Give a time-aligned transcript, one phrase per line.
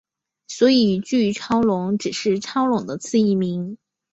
[0.47, 3.77] 所以巨超龙只是超龙的次异名。